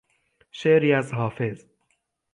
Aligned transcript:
شعری 0.51 0.93
از 0.93 1.13
حافظ 1.13 1.65